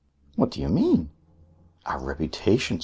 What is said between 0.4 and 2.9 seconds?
do you mean?" "Our reputations.